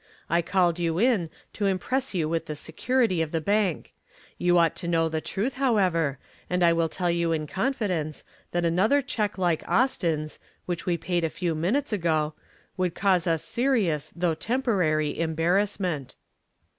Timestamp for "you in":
0.79-1.29, 7.11-7.45